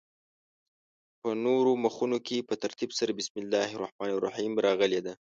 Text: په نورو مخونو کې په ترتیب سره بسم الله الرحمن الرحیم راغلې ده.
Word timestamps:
په 1.21 1.29
نورو 1.45 1.71
مخونو 1.83 2.17
کې 2.27 2.47
په 2.49 2.55
ترتیب 2.63 2.91
سره 2.99 3.11
بسم 3.19 3.35
الله 3.41 3.67
الرحمن 3.71 4.09
الرحیم 4.13 4.53
راغلې 4.67 5.01
ده. 5.05 5.13